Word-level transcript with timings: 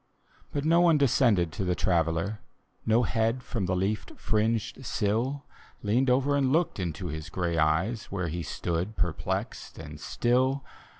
But 0.51 0.65
no 0.65 0.81
one 0.81 0.97
descended 0.97 1.51
to 1.51 1.63
the 1.63 1.75
Traveller; 1.75 2.39
No 2.87 3.03
head 3.03 3.43
from 3.43 3.67
the 3.67 3.75
Icaf 3.75 4.17
fringcd 4.17 4.83
sill 4.83 5.45
Leaned 5.83 6.09
over 6.09 6.35
and 6.35 6.51
looked 6.51 6.79
into 6.79 7.05
his 7.05 7.29
gray 7.29 7.59
eyes, 7.59 8.05
Where 8.05 8.27
he 8.27 8.41
stood 8.41 8.97
perplexed 8.97 9.77
and 9.77 9.99
still. 9.99 10.65